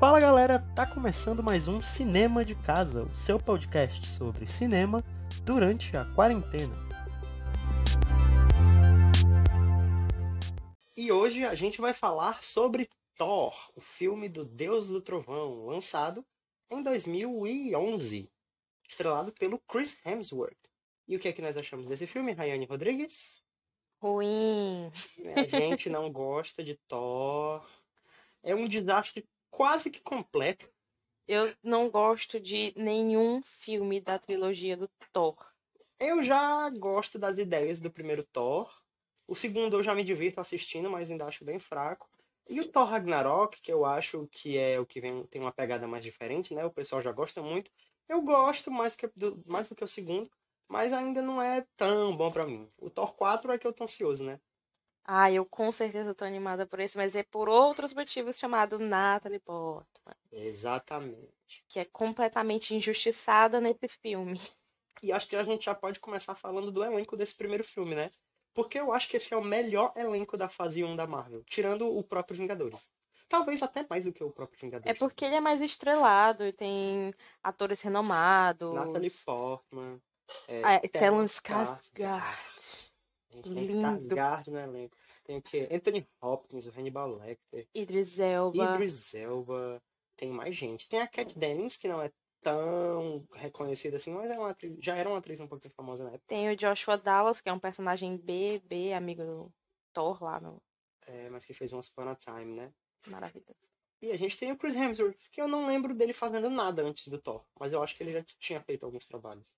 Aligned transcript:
Fala 0.00 0.18
galera, 0.18 0.60
tá 0.74 0.86
começando 0.86 1.42
mais 1.42 1.68
um 1.68 1.82
Cinema 1.82 2.42
de 2.42 2.54
Casa, 2.54 3.02
o 3.02 3.14
seu 3.14 3.38
podcast 3.38 4.06
sobre 4.06 4.46
cinema 4.46 5.04
durante 5.44 5.94
a 5.94 6.06
quarentena. 6.14 6.74
E 10.96 11.12
hoje 11.12 11.44
a 11.44 11.54
gente 11.54 11.82
vai 11.82 11.92
falar 11.92 12.42
sobre 12.42 12.88
Thor, 13.14 13.54
o 13.76 13.82
filme 13.82 14.26
do 14.26 14.42
Deus 14.42 14.88
do 14.88 15.02
Trovão, 15.02 15.66
lançado 15.66 16.24
em 16.70 16.82
2011, 16.82 18.32
estrelado 18.88 19.32
pelo 19.32 19.58
Chris 19.68 19.98
Hemsworth. 20.02 20.56
E 21.06 21.14
o 21.14 21.18
que 21.18 21.28
é 21.28 21.32
que 21.32 21.42
nós 21.42 21.58
achamos 21.58 21.90
desse 21.90 22.06
filme, 22.06 22.32
Rayane 22.32 22.64
Rodrigues? 22.64 23.44
Ruim. 24.00 24.90
A 25.36 25.46
gente 25.46 25.90
não 25.90 26.10
gosta 26.10 26.64
de 26.64 26.76
Thor. 26.88 27.62
É 28.42 28.54
um 28.54 28.66
desastre 28.66 29.28
quase 29.50 29.90
que 29.90 30.00
completo. 30.00 30.70
Eu 31.26 31.54
não 31.62 31.90
gosto 31.90 32.40
de 32.40 32.72
nenhum 32.76 33.42
filme 33.42 34.00
da 34.00 34.18
trilogia 34.18 34.76
do 34.76 34.88
Thor. 35.12 35.36
Eu 35.98 36.22
já 36.22 36.68
gosto 36.70 37.18
das 37.18 37.38
ideias 37.38 37.80
do 37.80 37.90
primeiro 37.90 38.24
Thor. 38.24 38.72
O 39.28 39.36
segundo 39.36 39.76
eu 39.76 39.82
já 39.82 39.94
me 39.94 40.02
divirto 40.02 40.40
assistindo, 40.40 40.90
mas 40.90 41.10
ainda 41.10 41.26
acho 41.26 41.44
bem 41.44 41.58
fraco. 41.58 42.08
E 42.48 42.58
o 42.58 42.68
Thor 42.68 42.86
Ragnarok, 42.86 43.60
que 43.60 43.72
eu 43.72 43.84
acho 43.84 44.26
que 44.32 44.58
é 44.58 44.80
o 44.80 44.86
que 44.86 45.00
vem, 45.00 45.24
tem 45.26 45.40
uma 45.40 45.52
pegada 45.52 45.86
mais 45.86 46.02
diferente, 46.02 46.52
né? 46.52 46.64
O 46.64 46.72
pessoal 46.72 47.00
já 47.00 47.12
gosta 47.12 47.40
muito. 47.40 47.70
Eu 48.08 48.22
gosto 48.22 48.72
mais, 48.72 48.96
que, 48.96 49.06
do, 49.14 49.40
mais 49.46 49.68
do 49.68 49.76
que 49.76 49.84
o 49.84 49.88
segundo, 49.88 50.28
mas 50.66 50.92
ainda 50.92 51.22
não 51.22 51.40
é 51.40 51.64
tão 51.76 52.16
bom 52.16 52.32
pra 52.32 52.44
mim. 52.44 52.68
O 52.78 52.90
Thor 52.90 53.14
4 53.14 53.52
é 53.52 53.58
que 53.58 53.66
eu 53.66 53.72
tô 53.72 53.84
ansioso, 53.84 54.24
né? 54.24 54.40
Ah, 55.12 55.28
eu 55.32 55.44
com 55.44 55.72
certeza 55.72 56.14
tô 56.14 56.24
animada 56.24 56.64
por 56.64 56.78
esse, 56.78 56.96
mas 56.96 57.16
é 57.16 57.24
por 57.24 57.48
outros 57.48 57.92
motivos 57.92 58.38
chamado 58.38 58.78
Natalie 58.78 59.40
Portman, 59.40 60.14
Exatamente. 60.30 61.64
que 61.68 61.80
é 61.80 61.84
completamente 61.84 62.72
injustiçada 62.76 63.60
nesse 63.60 63.88
filme. 63.88 64.40
E 65.02 65.10
acho 65.10 65.26
que 65.26 65.34
a 65.34 65.42
gente 65.42 65.64
já 65.64 65.74
pode 65.74 65.98
começar 65.98 66.36
falando 66.36 66.70
do 66.70 66.84
elenco 66.84 67.16
desse 67.16 67.34
primeiro 67.34 67.64
filme, 67.64 67.96
né? 67.96 68.08
Porque 68.54 68.78
eu 68.78 68.92
acho 68.92 69.08
que 69.08 69.16
esse 69.16 69.34
é 69.34 69.36
o 69.36 69.42
melhor 69.42 69.92
elenco 69.96 70.36
da 70.36 70.48
fase 70.48 70.84
1 70.84 70.94
da 70.94 71.08
Marvel, 71.08 71.42
tirando 71.44 71.92
o 71.92 72.04
próprio 72.04 72.36
Vingadores. 72.36 72.88
Talvez 73.28 73.62
até 73.64 73.84
mais 73.90 74.04
do 74.04 74.12
que 74.12 74.22
o 74.22 74.30
próprio 74.30 74.58
É 74.58 74.60
Vingadores. 74.60 74.98
porque 74.98 75.24
ele 75.24 75.34
é 75.34 75.40
mais 75.40 75.60
estrelado 75.60 76.46
e 76.46 76.52
tem 76.52 77.12
atores 77.42 77.80
renomados. 77.80 78.74
Natalie 78.74 79.10
Portman. 79.24 80.00
É, 80.46 80.62
Ah, 80.62 80.80
Stellan 80.86 81.26
Stellan 81.26 81.78
Skarsgård. 81.78 82.89
A 83.30 83.36
gente 83.36 83.54
tem 83.54 83.64
Lindo. 83.64 83.80
Skarsgård 83.80 84.50
no 84.50 84.58
elenco. 84.58 84.96
Tem 85.24 85.38
o 85.38 85.42
quê? 85.42 85.68
Anthony 85.70 86.08
Hopkins, 86.20 86.66
o 86.66 86.70
Hannibal 86.70 87.14
Lecter. 87.14 87.68
Idris 87.74 88.18
Elba. 88.18 88.74
Idris 88.74 89.14
Elba. 89.14 89.82
Tem 90.16 90.30
mais 90.30 90.56
gente. 90.56 90.88
Tem 90.88 91.00
a 91.00 91.06
Kat 91.06 91.38
Dennings, 91.38 91.76
que 91.76 91.88
não 91.88 92.02
é 92.02 92.10
tão 92.40 93.26
reconhecida 93.34 93.96
assim, 93.96 94.12
mas 94.12 94.30
é 94.30 94.38
uma 94.38 94.50
atriz, 94.50 94.76
já 94.80 94.96
era 94.96 95.08
uma 95.08 95.18
atriz 95.18 95.38
um 95.40 95.46
pouquinho 95.46 95.72
famosa 95.74 96.04
na 96.04 96.10
época. 96.10 96.24
Tem 96.26 96.50
o 96.50 96.56
Joshua 96.56 96.96
Dallas, 96.96 97.40
que 97.40 97.48
é 97.48 97.52
um 97.52 97.58
personagem 97.58 98.16
B, 98.16 98.60
B, 98.64 98.92
amigo 98.92 99.22
do 99.22 99.52
Thor 99.92 100.22
lá 100.22 100.40
no 100.40 100.60
É, 101.06 101.28
mas 101.28 101.44
que 101.44 101.54
fez 101.54 101.72
Once 101.72 101.90
Upon 101.90 102.08
a 102.08 102.16
Time, 102.16 102.56
né? 102.56 102.72
Maravilha. 103.06 103.54
E 104.02 104.10
a 104.10 104.16
gente 104.16 104.38
tem 104.38 104.50
o 104.50 104.56
Chris 104.56 104.74
Hemsworth, 104.74 105.30
que 105.30 105.40
eu 105.40 105.46
não 105.46 105.66
lembro 105.66 105.94
dele 105.94 106.14
fazendo 106.14 106.48
nada 106.48 106.82
antes 106.82 107.08
do 107.08 107.20
Thor, 107.20 107.44
mas 107.58 107.72
eu 107.72 107.82
acho 107.82 107.94
que 107.94 108.02
ele 108.02 108.12
já 108.12 108.24
tinha 108.38 108.60
feito 108.62 108.84
alguns 108.84 109.06
trabalhos. 109.06 109.54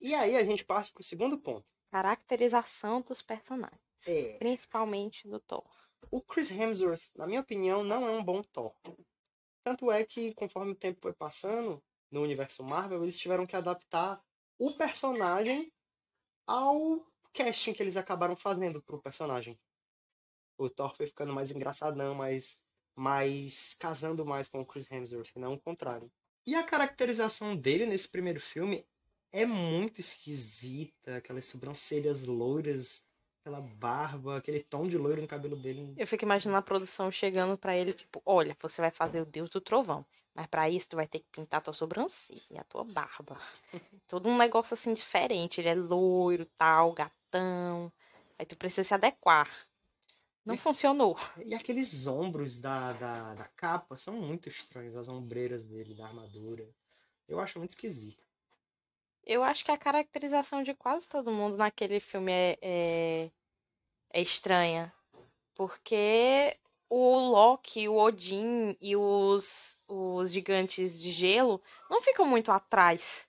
E 0.00 0.14
aí 0.14 0.36
a 0.36 0.44
gente 0.44 0.64
parte 0.64 0.92
pro 0.92 1.02
segundo 1.02 1.38
ponto. 1.38 1.70
Caracterização 1.90 3.00
dos 3.00 3.22
personagens. 3.22 3.80
É, 4.06 4.36
Principalmente 4.38 5.28
do 5.28 5.40
Thor. 5.40 5.64
o 6.10 6.20
Chris 6.20 6.50
Hemsworth, 6.50 7.02
na 7.16 7.26
minha 7.26 7.40
opinião, 7.40 7.82
não 7.82 8.06
é 8.08 8.10
um 8.10 8.24
bom 8.24 8.42
Thor. 8.42 8.74
Tanto 9.64 9.90
é 9.90 10.04
que, 10.04 10.32
conforme 10.34 10.72
o 10.72 10.76
tempo 10.76 11.00
foi 11.02 11.12
passando 11.12 11.82
no 12.10 12.22
universo 12.22 12.62
Marvel, 12.64 13.02
eles 13.02 13.18
tiveram 13.18 13.46
que 13.46 13.56
adaptar 13.56 14.22
o 14.58 14.72
personagem 14.72 15.72
ao 16.46 17.06
casting 17.34 17.74
que 17.74 17.82
eles 17.82 17.96
acabaram 17.96 18.34
fazendo 18.34 18.80
pro 18.82 19.00
personagem. 19.02 19.58
O 20.56 20.70
Thor 20.70 20.94
foi 20.96 21.06
ficando 21.06 21.32
mais 21.32 21.50
engraçadão, 21.50 22.14
mais, 22.14 22.58
mais 22.96 23.74
casando 23.74 24.24
mais 24.24 24.48
com 24.48 24.60
o 24.60 24.66
Chris 24.66 24.90
Hemsworth, 24.90 25.36
não 25.36 25.54
o 25.54 25.60
contrário. 25.60 26.10
E 26.46 26.54
a 26.54 26.64
caracterização 26.64 27.54
dele 27.54 27.84
nesse 27.84 28.08
primeiro 28.08 28.40
filme 28.40 28.86
é 29.32 29.44
muito 29.46 30.00
esquisita, 30.00 31.16
aquelas 31.16 31.44
sobrancelhas 31.44 32.24
loiras, 32.24 33.04
aquela 33.40 33.60
barba, 33.60 34.36
aquele 34.36 34.60
tom 34.60 34.88
de 34.88 34.96
loiro 34.96 35.20
no 35.22 35.28
cabelo 35.28 35.56
dele. 35.56 35.94
Eu 35.96 36.06
fico 36.06 36.24
imaginando 36.24 36.58
a 36.58 36.62
produção 36.62 37.10
chegando 37.10 37.56
pra 37.56 37.76
ele, 37.76 37.92
tipo, 37.92 38.22
olha, 38.24 38.56
você 38.60 38.80
vai 38.80 38.90
fazer 38.90 39.20
o 39.20 39.26
Deus 39.26 39.50
do 39.50 39.60
Trovão. 39.60 40.04
Mas 40.34 40.46
pra 40.46 40.70
isso 40.70 40.90
tu 40.90 40.96
vai 40.96 41.06
ter 41.08 41.18
que 41.20 41.26
pintar 41.32 41.60
tua 41.60 41.72
sobrancelha, 41.72 42.60
a 42.60 42.64
tua 42.64 42.84
barba. 42.84 43.40
Todo 44.06 44.28
um 44.28 44.36
negócio 44.38 44.74
assim 44.74 44.94
diferente. 44.94 45.60
Ele 45.60 45.68
é 45.68 45.74
loiro, 45.74 46.46
tal, 46.56 46.92
gatão. 46.92 47.92
Aí 48.38 48.46
tu 48.46 48.56
precisa 48.56 48.84
se 48.84 48.94
adequar. 48.94 49.50
Não 50.44 50.54
E- 50.54 50.58
funcionou. 50.58 51.16
E 51.44 51.54
aqueles 51.54 52.06
ombros 52.06 52.60
da, 52.60 52.92
da, 52.92 53.34
da 53.34 53.44
capa 53.56 53.96
são 53.98 54.14
muito 54.14 54.48
estranhos, 54.48 54.94
as 54.96 55.08
ombreiras 55.08 55.66
dele, 55.66 55.94
da 55.94 56.06
armadura. 56.06 56.68
Eu 57.26 57.40
acho 57.40 57.58
muito 57.58 57.70
esquisito. 57.70 58.22
Eu 59.28 59.44
acho 59.44 59.62
que 59.62 59.70
a 59.70 59.76
caracterização 59.76 60.62
de 60.62 60.72
quase 60.72 61.06
todo 61.06 61.30
mundo 61.30 61.58
naquele 61.58 62.00
filme 62.00 62.32
é, 62.32 62.58
é, 62.62 63.30
é 64.10 64.22
estranha. 64.22 64.90
Porque 65.54 66.56
o 66.88 67.18
Loki, 67.18 67.86
o 67.88 67.96
Odin 67.98 68.74
e 68.80 68.96
os, 68.96 69.78
os 69.86 70.32
gigantes 70.32 70.98
de 70.98 71.12
gelo 71.12 71.62
não 71.90 72.00
ficam 72.00 72.24
muito 72.24 72.50
atrás. 72.50 73.26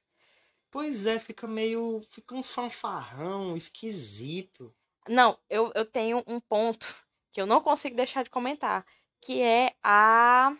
Pois 0.72 1.06
é, 1.06 1.20
fica 1.20 1.46
meio. 1.46 2.02
Fica 2.10 2.34
um 2.34 2.44
fanfarrão 2.44 3.58
esquisito. 3.58 4.74
Não, 5.06 5.38
eu, 5.50 5.70
eu 5.76 5.86
tenho 5.86 6.24
um 6.26 6.40
ponto 6.40 6.88
que 7.34 7.42
eu 7.42 7.46
não 7.46 7.60
consigo 7.60 7.98
deixar 7.98 8.24
de 8.24 8.30
comentar. 8.30 8.86
Que 9.20 9.42
é 9.42 9.76
a. 9.84 10.56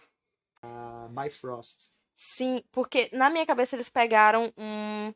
A 0.62 1.08
Bifrost. 1.10 1.90
Sim, 2.14 2.62
porque 2.74 3.10
na 3.14 3.30
minha 3.30 3.46
cabeça 3.46 3.78
eles 3.78 3.88
pegaram 3.88 4.52
um, 4.58 5.14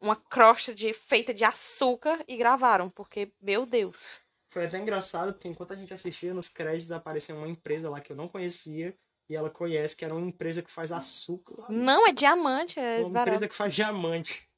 uma 0.00 0.16
crosta 0.16 0.74
de, 0.74 0.92
feita 0.92 1.32
de 1.34 1.44
açúcar 1.44 2.24
e 2.26 2.36
gravaram. 2.36 2.90
Porque, 2.90 3.32
meu 3.40 3.66
Deus. 3.66 4.20
Foi 4.50 4.66
até 4.66 4.78
engraçado, 4.78 5.32
porque 5.32 5.48
enquanto 5.48 5.72
a 5.72 5.76
gente 5.76 5.92
assistia, 5.92 6.32
nos 6.32 6.48
créditos 6.48 6.92
apareceu 6.92 7.36
uma 7.36 7.48
empresa 7.48 7.90
lá 7.90 8.00
que 8.00 8.12
eu 8.12 8.16
não 8.16 8.28
conhecia. 8.28 8.96
E 9.28 9.36
ela 9.36 9.50
conhece, 9.50 9.94
que 9.94 10.06
era 10.06 10.14
uma 10.14 10.26
empresa 10.26 10.62
que 10.62 10.70
faz 10.70 10.90
açúcar. 10.90 11.70
Não, 11.70 12.08
é 12.08 12.12
diamante, 12.12 12.80
é 12.80 13.04
Uma 13.04 13.20
empresa 13.20 13.46
que 13.46 13.54
faz 13.54 13.74
diamante. 13.74 14.48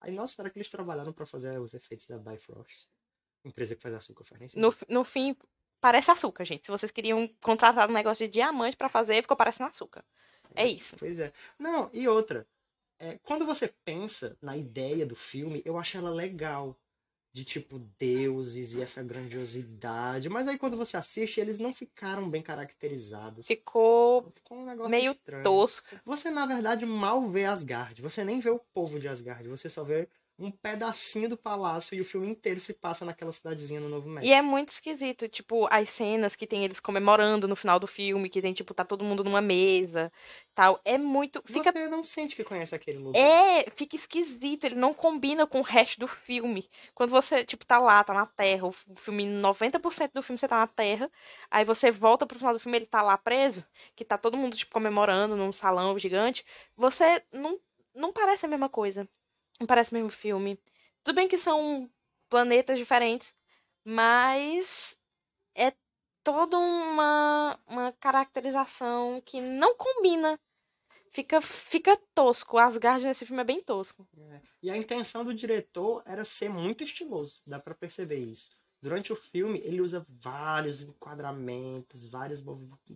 Aí, 0.00 0.12
nossa, 0.12 0.36
será 0.36 0.48
que 0.48 0.56
eles 0.56 0.70
trabalharam 0.70 1.12
pra 1.12 1.26
fazer 1.26 1.60
os 1.60 1.74
efeitos 1.74 2.06
da 2.06 2.16
Bifrost? 2.16 2.86
Empresa 3.44 3.76
que 3.76 3.82
faz 3.82 3.94
açúcar, 3.94 4.24
faz 4.24 4.40
nem 4.40 4.62
No, 4.62 4.74
no 4.88 5.04
fim, 5.04 5.36
parece 5.78 6.10
açúcar, 6.10 6.44
gente. 6.44 6.64
Se 6.64 6.70
vocês 6.70 6.90
queriam 6.90 7.28
contratar 7.42 7.88
um 7.88 7.92
negócio 7.92 8.26
de 8.26 8.32
diamante 8.32 8.78
pra 8.78 8.88
fazer, 8.88 9.20
ficou 9.20 9.36
parecendo 9.36 9.68
açúcar. 9.68 10.02
É 10.54 10.66
isso. 10.66 10.96
Pois 10.98 11.18
é. 11.18 11.32
Não, 11.58 11.90
e 11.92 12.08
outra. 12.08 12.46
É, 12.98 13.18
quando 13.22 13.46
você 13.46 13.72
pensa 13.84 14.36
na 14.42 14.56
ideia 14.56 15.06
do 15.06 15.14
filme, 15.14 15.62
eu 15.64 15.78
acho 15.78 15.96
ela 15.96 16.10
legal. 16.10 16.76
De 17.30 17.44
tipo, 17.44 17.78
deuses 17.98 18.74
e 18.74 18.82
essa 18.82 19.02
grandiosidade. 19.02 20.28
Mas 20.28 20.48
aí 20.48 20.58
quando 20.58 20.76
você 20.76 20.96
assiste, 20.96 21.38
eles 21.38 21.58
não 21.58 21.72
ficaram 21.72 22.28
bem 22.28 22.42
caracterizados. 22.42 23.46
Ficou 23.46 24.32
Ficou 24.34 24.58
um 24.58 24.64
negócio 24.64 24.90
meio 24.90 25.12
estranho. 25.12 25.44
tosco. 25.44 25.86
Você, 26.04 26.30
na 26.30 26.46
verdade, 26.46 26.86
mal 26.86 27.28
vê 27.28 27.44
Asgard. 27.44 28.00
Você 28.00 28.24
nem 28.24 28.40
vê 28.40 28.50
o 28.50 28.58
povo 28.58 28.98
de 28.98 29.06
Asgard. 29.08 29.46
Você 29.46 29.68
só 29.68 29.84
vê 29.84 30.08
um 30.38 30.52
pedacinho 30.52 31.28
do 31.28 31.36
palácio 31.36 31.96
e 31.96 32.00
o 32.00 32.04
filme 32.04 32.28
inteiro 32.28 32.60
se 32.60 32.72
passa 32.72 33.04
naquela 33.04 33.32
cidadezinha 33.32 33.80
no 33.80 33.88
Novo 33.88 34.08
México. 34.08 34.26
E 34.26 34.32
é 34.32 34.40
muito 34.40 34.68
esquisito, 34.68 35.28
tipo, 35.28 35.66
as 35.68 35.90
cenas 35.90 36.36
que 36.36 36.46
tem 36.46 36.64
eles 36.64 36.78
comemorando 36.78 37.48
no 37.48 37.56
final 37.56 37.80
do 37.80 37.88
filme, 37.88 38.30
que 38.30 38.40
tem, 38.40 38.52
tipo, 38.52 38.72
tá 38.72 38.84
todo 38.84 39.04
mundo 39.04 39.24
numa 39.24 39.40
mesa, 39.40 40.12
tal. 40.54 40.80
É 40.84 40.96
muito. 40.96 41.42
Fica. 41.44 41.72
Você 41.72 41.88
não 41.88 42.04
sente 42.04 42.36
que 42.36 42.44
conhece 42.44 42.72
aquele 42.72 42.98
lugar. 42.98 43.18
É, 43.18 43.68
fica 43.74 43.96
esquisito, 43.96 44.64
ele 44.64 44.76
não 44.76 44.94
combina 44.94 45.44
com 45.44 45.58
o 45.58 45.62
resto 45.62 45.98
do 45.98 46.06
filme. 46.06 46.68
Quando 46.94 47.10
você, 47.10 47.44
tipo, 47.44 47.66
tá 47.66 47.80
lá, 47.80 48.04
tá 48.04 48.14
na 48.14 48.26
Terra, 48.26 48.68
o 48.68 48.72
filme, 48.96 49.26
90% 49.26 50.12
do 50.12 50.22
filme 50.22 50.38
você 50.38 50.46
tá 50.46 50.58
na 50.58 50.68
Terra, 50.68 51.10
aí 51.50 51.64
você 51.64 51.90
volta 51.90 52.24
pro 52.24 52.38
final 52.38 52.52
do 52.52 52.60
filme, 52.60 52.78
ele 52.78 52.86
tá 52.86 53.02
lá 53.02 53.18
preso, 53.18 53.64
que 53.96 54.04
tá 54.04 54.16
todo 54.16 54.36
mundo, 54.36 54.56
tipo, 54.56 54.72
comemorando 54.72 55.34
num 55.34 55.50
salão 55.50 55.98
gigante, 55.98 56.44
você 56.76 57.24
não, 57.32 57.58
não 57.92 58.12
parece 58.12 58.46
a 58.46 58.48
mesma 58.48 58.68
coisa. 58.68 59.08
Parece 59.66 59.92
mesmo 59.92 60.10
filme. 60.10 60.58
Tudo 61.02 61.16
bem 61.16 61.28
que 61.28 61.38
são 61.38 61.90
planetas 62.28 62.78
diferentes, 62.78 63.34
mas 63.84 64.96
é 65.54 65.72
toda 66.22 66.58
uma, 66.58 67.58
uma 67.66 67.92
caracterização 67.92 69.20
que 69.24 69.40
não 69.40 69.74
combina. 69.74 70.38
Fica, 71.10 71.40
fica 71.40 71.98
tosco. 72.14 72.58
Asgard 72.58 73.04
nesse 73.04 73.24
filme 73.24 73.40
é 73.40 73.44
bem 73.44 73.62
tosco. 73.62 74.06
É. 74.16 74.40
E 74.62 74.70
a 74.70 74.76
intenção 74.76 75.24
do 75.24 75.34
diretor 75.34 76.02
era 76.06 76.24
ser 76.24 76.50
muito 76.50 76.84
estiloso, 76.84 77.40
dá 77.46 77.58
pra 77.58 77.74
perceber 77.74 78.18
isso. 78.18 78.50
Durante 78.80 79.12
o 79.12 79.16
filme, 79.16 79.58
ele 79.64 79.80
usa 79.80 80.06
vários 80.08 80.82
enquadramentos, 80.82 82.06
várias 82.06 82.42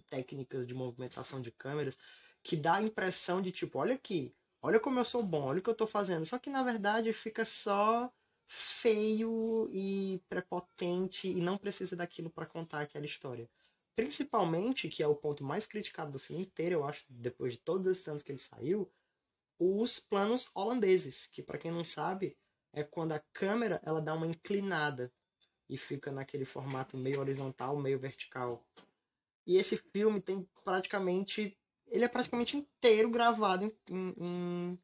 técnicas 0.09 0.67
de 0.67 0.75
movimentação 0.75 1.41
de 1.41 1.51
câmeras 1.51 1.99
que 2.43 2.57
dá 2.57 2.75
a 2.75 2.83
impressão 2.83 3.41
de 3.41 3.51
tipo, 3.51 3.79
olha 3.79 3.95
aqui, 3.95 4.35
olha 4.63 4.81
como 4.81 4.99
eu 5.01 5.05
sou 5.05 5.23
bom, 5.23 5.43
olha 5.43 5.59
o 5.59 5.63
que 5.63 5.71
eu 5.71 5.75
tô 5.75 5.87
fazendo. 5.87 6.25
Só 6.25 6.39
que 6.39 6.49
na 6.49 6.63
verdade 6.63 7.13
fica 7.13 7.45
só 7.45 8.11
feio 8.47 9.67
e 9.71 10.23
prepotente 10.29 11.29
e 11.29 11.41
não 11.41 11.59
precisa 11.59 11.97
daquilo 11.97 12.31
para 12.31 12.47
contar 12.47 12.83
aquela 12.83 13.07
história. 13.07 13.51
Principalmente, 13.97 14.89
que 14.89 15.03
é 15.03 15.07
o 15.07 15.15
ponto 15.15 15.45
mais 15.45 15.67
criticado 15.67 16.13
do 16.13 16.19
filme 16.19 16.45
inteiro, 16.45 16.77
eu 16.77 16.85
acho, 16.85 17.05
depois 17.09 17.53
de 17.53 17.59
todos 17.59 17.87
esses 17.87 18.07
anos 18.09 18.23
que 18.23 18.33
ele 18.33 18.39
saiu, 18.39 18.91
os 19.59 20.01
planos 20.01 20.51
holandeses, 20.55 21.27
que 21.27 21.43
para 21.43 21.59
quem 21.59 21.71
não 21.71 21.85
sabe, 21.85 22.37
é 22.73 22.83
quando 22.83 23.13
a 23.13 23.23
câmera 23.33 23.81
ela 23.85 24.01
dá 24.01 24.15
uma 24.15 24.27
inclinada 24.27 25.13
e 25.69 25.77
fica 25.77 26.11
naquele 26.11 26.45
formato 26.45 26.97
meio 26.97 27.21
horizontal, 27.21 27.77
meio 27.79 27.99
vertical. 27.99 28.67
E 29.47 29.57
esse 29.57 29.77
filme 29.77 30.21
tem 30.21 30.49
praticamente 30.65 31.57
ele 31.93 32.05
é 32.05 32.09
praticamente 32.09 32.57
inteiro 32.57 33.11
gravado 33.11 33.67
em, 33.89 33.97
em, 33.97 34.15
em 34.19 34.79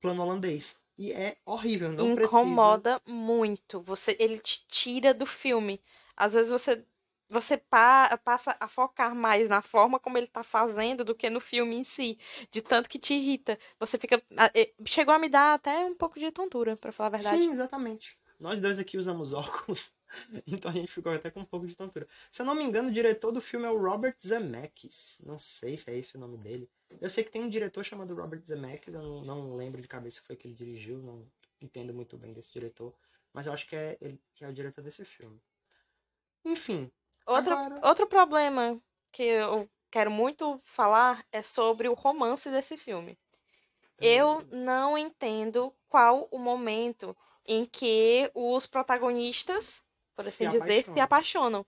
plano 0.00 0.22
holandês. 0.22 0.78
E 0.98 1.12
é 1.12 1.38
horrível, 1.46 1.92
não 1.92 2.10
Incomoda 2.10 3.00
precisa. 3.00 3.02
muito. 3.06 3.80
Você, 3.82 4.16
ele 4.20 4.38
te 4.38 4.64
tira 4.68 5.12
do 5.12 5.26
filme. 5.26 5.82
Às 6.16 6.34
vezes 6.34 6.50
você 6.50 6.84
você 7.30 7.58
pa 7.58 8.16
passa 8.24 8.56
a 8.58 8.66
focar 8.68 9.14
mais 9.14 9.48
na 9.50 9.60
forma 9.60 10.00
como 10.00 10.16
ele 10.16 10.26
tá 10.26 10.42
fazendo 10.42 11.04
do 11.04 11.14
que 11.14 11.28
no 11.28 11.40
filme 11.40 11.76
em 11.76 11.84
si, 11.84 12.18
de 12.50 12.62
tanto 12.62 12.88
que 12.88 12.98
te 12.98 13.12
irrita. 13.14 13.58
Você 13.78 13.98
fica 13.98 14.22
chegou 14.86 15.12
a 15.14 15.18
me 15.18 15.28
dar 15.28 15.54
até 15.54 15.84
um 15.84 15.94
pouco 15.94 16.18
de 16.18 16.30
tontura, 16.32 16.76
para 16.76 16.90
falar 16.92 17.08
a 17.08 17.10
verdade. 17.10 17.44
Sim, 17.44 17.50
exatamente. 17.50 18.18
Nós 18.38 18.60
dois 18.60 18.78
aqui 18.78 18.96
usamos 18.96 19.32
óculos, 19.34 19.92
então 20.46 20.70
a 20.70 20.74
gente 20.74 20.90
ficou 20.90 21.12
até 21.12 21.30
com 21.30 21.40
um 21.40 21.44
pouco 21.44 21.66
de 21.66 21.76
tontura. 21.76 22.06
Se 22.30 22.42
eu 22.42 22.46
não 22.46 22.54
me 22.54 22.62
engano, 22.62 22.88
o 22.88 22.92
diretor 22.92 23.32
do 23.32 23.40
filme 23.40 23.66
é 23.66 23.70
o 23.70 23.78
Robert 23.78 24.16
Zemeckis. 24.24 25.18
Não 25.24 25.38
sei 25.38 25.76
se 25.76 25.90
é 25.90 25.96
esse 25.96 26.16
o 26.16 26.20
nome 26.20 26.36
dele. 26.38 26.70
Eu 27.00 27.10
sei 27.10 27.24
que 27.24 27.30
tem 27.30 27.42
um 27.42 27.48
diretor 27.48 27.84
chamado 27.84 28.14
Robert 28.14 28.42
Zemeckis, 28.46 28.94
eu 28.94 29.02
não, 29.02 29.24
não 29.24 29.56
lembro 29.56 29.82
de 29.82 29.88
cabeça 29.88 30.22
foi 30.24 30.36
que 30.36 30.46
ele 30.46 30.54
dirigiu, 30.54 30.98
não 30.98 31.26
entendo 31.60 31.92
muito 31.92 32.16
bem 32.16 32.32
desse 32.32 32.52
diretor, 32.52 32.94
mas 33.32 33.46
eu 33.46 33.52
acho 33.52 33.66
que 33.66 33.74
é 33.74 33.98
ele 34.00 34.20
que 34.32 34.44
é 34.44 34.48
o 34.48 34.52
diretor 34.52 34.82
desse 34.82 35.04
filme. 35.04 35.40
Enfim. 36.44 36.90
Outro, 37.26 37.52
agora... 37.52 37.86
outro 37.86 38.06
problema 38.06 38.80
que 39.10 39.22
eu 39.22 39.68
quero 39.90 40.10
muito 40.10 40.60
falar 40.62 41.26
é 41.32 41.42
sobre 41.42 41.88
o 41.88 41.94
romance 41.94 42.50
desse 42.50 42.76
filme. 42.76 43.18
Eu 44.00 44.42
não 44.52 44.96
entendo 44.96 45.74
qual 45.88 46.28
o 46.30 46.38
momento 46.38 47.16
em 47.48 47.64
que 47.64 48.30
os 48.34 48.66
protagonistas, 48.66 49.82
por 50.14 50.26
assim 50.26 50.44
se 50.44 50.50
dizer, 50.50 50.62
apaixonam. 50.62 50.94
se 50.94 51.00
apaixonam. 51.00 51.66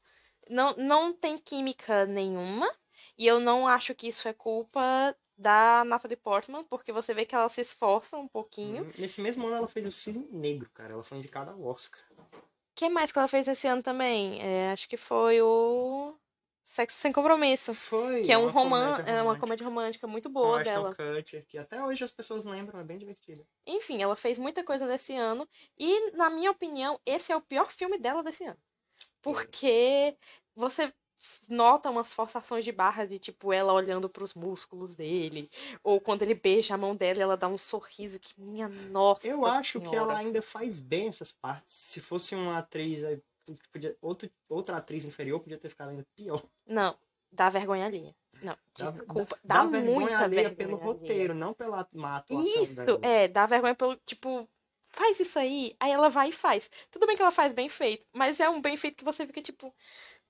Não, 0.48 0.76
não 0.76 1.12
tem 1.12 1.38
química 1.38 2.04
nenhuma, 2.04 2.70
e 3.16 3.26
eu 3.26 3.40
não 3.40 3.66
acho 3.66 3.94
que 3.94 4.08
isso 4.08 4.28
é 4.28 4.32
culpa 4.34 5.16
da 5.38 5.82
Natalie 5.84 6.18
Portman, 6.18 6.64
porque 6.64 6.92
você 6.92 7.14
vê 7.14 7.24
que 7.24 7.34
ela 7.34 7.48
se 7.48 7.62
esforça 7.62 8.18
um 8.18 8.28
pouquinho. 8.28 8.84
Hum, 8.84 8.92
nesse 8.98 9.22
mesmo 9.22 9.46
ano 9.46 9.56
ela 9.56 9.68
fez 9.68 9.86
o 9.86 9.90
Cisne 9.90 10.28
Negro, 10.30 10.68
cara. 10.74 10.92
Ela 10.92 11.02
foi 11.02 11.16
indicada 11.16 11.52
ao 11.52 11.64
Oscar. 11.64 12.02
O 12.20 12.42
que 12.74 12.88
mais 12.90 13.10
que 13.10 13.18
ela 13.18 13.28
fez 13.28 13.48
esse 13.48 13.66
ano 13.66 13.82
também? 13.82 14.42
É, 14.42 14.70
acho 14.72 14.86
que 14.86 14.98
foi 14.98 15.40
o 15.40 16.14
Sexo 16.62 16.98
Sem 16.98 17.12
Compromisso. 17.12 17.74
Foi. 17.74 18.22
Que 18.22 18.32
é 18.32 18.38
um 18.38 18.50
romance, 18.50 19.02
é 19.06 19.22
uma 19.22 19.38
comédia 19.38 19.64
romântica 19.64 20.06
muito 20.06 20.28
boa 20.28 20.58
Com 20.58 20.64
dela. 20.64 20.94
Kutcher, 20.94 21.46
que 21.46 21.58
até 21.58 21.82
hoje 21.82 22.04
as 22.04 22.10
pessoas 22.10 22.44
lembram, 22.44 22.80
é 22.80 22.84
bem 22.84 22.98
divertida. 22.98 23.44
Enfim, 23.66 24.02
ela 24.02 24.16
fez 24.16 24.38
muita 24.38 24.62
coisa 24.62 24.86
desse 24.86 25.16
ano. 25.16 25.48
E, 25.78 26.12
na 26.12 26.30
minha 26.30 26.50
opinião, 26.50 27.00
esse 27.04 27.32
é 27.32 27.36
o 27.36 27.40
pior 27.40 27.70
filme 27.72 27.98
dela 27.98 28.22
desse 28.22 28.44
ano. 28.44 28.58
Porque 29.22 30.16
você 30.54 30.92
nota 31.48 31.90
umas 31.90 32.12
forçações 32.12 32.64
de 32.64 32.72
barra 32.72 33.04
de 33.04 33.18
tipo 33.18 33.52
ela 33.52 33.72
olhando 33.72 34.08
para 34.08 34.24
os 34.24 34.34
músculos 34.34 34.94
dele, 34.94 35.50
ou 35.82 36.00
quando 36.00 36.22
ele 36.22 36.34
beija 36.34 36.74
a 36.74 36.78
mão 36.78 36.96
dela, 36.96 37.22
ela 37.22 37.36
dá 37.36 37.48
um 37.48 37.58
sorriso 37.58 38.18
que 38.18 38.40
minha 38.40 38.68
nossa. 38.68 39.26
Eu 39.26 39.44
acho 39.44 39.78
senhora. 39.78 39.90
que 39.90 39.96
ela 39.96 40.18
ainda 40.18 40.40
faz 40.40 40.80
bem 40.80 41.08
essas 41.08 41.32
partes. 41.32 41.74
Se 41.74 42.00
fosse 42.00 42.34
uma 42.34 42.58
atriz 42.58 43.04
podia, 43.72 43.96
outra, 44.00 44.30
outra 44.48 44.76
atriz 44.76 45.04
inferior 45.04 45.40
podia 45.40 45.58
ter 45.58 45.68
ficado 45.68 45.90
ainda 45.90 46.06
pior. 46.16 46.42
Não, 46.66 46.96
dá 47.32 47.48
vergonha 47.48 47.86
ali 47.86 48.14
Não, 48.42 48.56
dá, 48.76 48.90
desculpa. 48.90 49.38
Dá, 49.44 49.54
dá, 49.56 49.64
dá 49.64 49.80
vergonha 49.80 50.18
alheia 50.18 50.54
pelo 50.54 50.76
roteiro, 50.76 51.34
não 51.34 51.54
pela 51.54 51.88
má 51.92 52.16
atuação 52.16 52.62
Isso, 52.62 52.74
dela. 52.74 52.98
é, 53.02 53.28
dá 53.28 53.46
vergonha 53.46 53.74
pelo, 53.74 53.96
tipo, 54.06 54.48
faz 54.88 55.20
isso 55.20 55.38
aí, 55.38 55.76
aí 55.80 55.90
ela 55.90 56.08
vai 56.08 56.28
e 56.28 56.32
faz. 56.32 56.70
Tudo 56.90 57.06
bem 57.06 57.16
que 57.16 57.22
ela 57.22 57.32
faz 57.32 57.52
bem 57.52 57.68
feito, 57.68 58.06
mas 58.12 58.40
é 58.40 58.48
um 58.48 58.60
bem 58.60 58.76
feito 58.76 58.96
que 58.96 59.04
você 59.04 59.26
fica 59.26 59.42
tipo, 59.42 59.74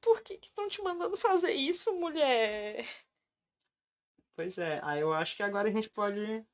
por 0.01 0.23
que 0.23 0.35
estão 0.43 0.69
te 0.69 0.83
mandando 0.83 1.17
fazer 1.17 1.53
isso, 1.53 1.93
mulher? 1.95 2.87
Pois 4.35 4.57
é, 4.59 4.81
aí 4.83 5.01
eu 5.01 5.13
acho 5.13 5.37
que 5.37 5.43
agora 5.43 5.69
a 5.69 5.73
gente 5.73 5.91
pode 5.91 6.45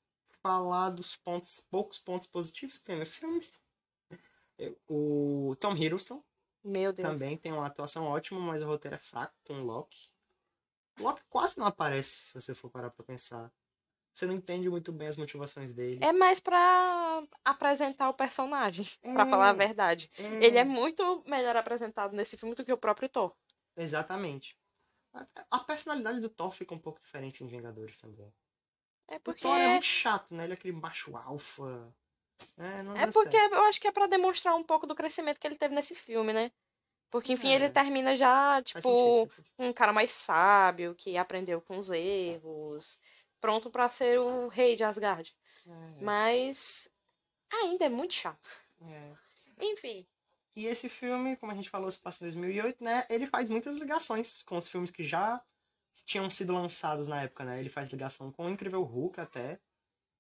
falar 0.43 0.91
dos 0.91 1.17
pontos, 1.17 1.61
poucos 1.70 1.99
pontos 1.99 2.26
positivos 2.26 2.79
que 2.79 2.85
tem 2.85 2.99
no 2.99 3.06
filme. 3.06 3.47
O 4.88 5.55
Tom 5.61 5.76
Hiddleston 5.76 6.23
meu 6.67 6.93
Deus. 6.93 7.09
Também 7.09 7.37
tem 7.37 7.53
uma 7.53 7.67
atuação 7.67 8.05
ótima, 8.07 8.41
mas 8.41 8.63
o 8.63 8.67
roteiro 8.67 8.97
é 8.97 8.99
fraco 8.99 9.35
com 9.45 9.61
o 9.61 9.65
Loki. 9.65 10.09
O 10.99 11.03
Loki 11.03 11.23
quase 11.29 11.59
não 11.59 11.67
aparece, 11.67 12.27
se 12.27 12.35
você 12.35 12.55
for 12.55 12.71
parar 12.71 12.91
pra 12.91 13.05
pensar. 13.05 13.53
Você 14.13 14.25
não 14.25 14.35
entende 14.35 14.71
muito 14.71 14.91
bem 14.93 15.09
as 15.09 15.17
motivações 15.19 15.75
dele. 15.75 16.03
É 16.03 16.11
mais 16.11 16.41
pra 16.41 17.23
apresentar 17.45 18.09
o 18.09 18.15
personagem, 18.15 18.89
é, 19.03 19.13
pra 19.13 19.27
falar 19.27 19.51
a 19.51 19.53
verdade. 19.53 20.11
É... 20.17 20.45
Ele 20.45 20.57
é 20.57 20.65
muito 20.65 21.23
melhor 21.27 21.55
apresentado 21.55 22.17
nesse 22.17 22.37
filme 22.37 22.55
do 22.55 22.65
que 22.65 22.73
o 22.73 22.79
próprio 22.79 23.11
Thor. 23.11 23.37
Exatamente. 23.77 24.59
A 25.51 25.59
personalidade 25.59 26.21
do 26.21 26.31
Thor 26.31 26.51
fica 26.51 26.75
um 26.75 26.79
pouco 26.79 27.01
diferente 27.01 27.45
em 27.45 27.47
Vingadores 27.47 27.99
também. 27.99 28.33
É 29.09 29.19
porque... 29.19 29.41
O 29.41 29.51
Thor 29.51 29.59
é 29.59 29.69
muito 29.69 29.85
chato, 29.85 30.35
né? 30.35 30.45
Ele 30.45 30.55
é 30.55 30.57
aquele 30.57 30.77
macho 30.77 31.15
alfa. 31.17 31.95
É, 32.59 33.03
é 33.03 33.06
porque 33.06 33.38
certo. 33.38 33.55
eu 33.55 33.62
acho 33.65 33.81
que 33.81 33.88
é 33.88 33.93
para 33.93 34.06
demonstrar 34.06 34.55
um 34.55 34.62
pouco 34.62 34.87
do 34.87 34.94
crescimento 34.94 35.38
que 35.38 35.47
ele 35.47 35.56
teve 35.56 35.75
nesse 35.75 35.94
filme, 35.94 36.33
né? 36.33 36.50
Porque, 37.11 37.33
enfim, 37.33 37.53
é. 37.53 37.55
ele 37.55 37.71
termina 37.71 38.17
já, 38.17 38.61
tipo, 38.62 38.81
sentido, 38.81 39.44
um 39.59 39.73
cara 39.73 39.93
mais 39.93 40.11
sábio, 40.11 40.94
que 40.94 41.17
aprendeu 41.17 41.61
com 41.61 41.79
os 41.79 41.91
erros, 41.91 42.99
pronto 43.41 43.71
para 43.71 43.88
ser 43.88 44.19
o 44.19 44.49
rei 44.49 44.75
de 44.75 44.85
Asgard. 44.85 45.35
É. 45.67 46.03
Mas 46.03 46.91
ainda 47.50 47.85
é 47.85 47.88
muito 47.88 48.15
chato. 48.15 48.50
É. 48.83 49.12
Enfim. 49.61 50.06
E 50.55 50.67
esse 50.67 50.88
filme, 50.88 51.37
como 51.37 51.53
a 51.53 51.55
gente 51.55 51.71
falou, 51.71 51.91
se 51.91 51.99
passa 51.99 52.25
em 52.25 52.29
2008, 52.29 52.83
né? 52.83 53.06
Ele 53.11 53.27
faz 53.27 53.49
muitas 53.49 53.77
ligações 53.77 54.43
com 54.43 54.56
os 54.56 54.69
filmes 54.69 54.91
que 54.91 55.03
já 55.03 55.43
tinham 56.05 56.28
sido 56.31 56.55
lançados 56.55 57.07
na 57.07 57.23
época, 57.23 57.45
né? 57.45 57.61
Ele 57.61 57.69
faz 57.69 57.90
ligação 57.90 58.33
com 58.33 58.47
o 58.47 58.50
Incrível 58.50 58.83
Hulk 58.83 59.21
até. 59.21 59.61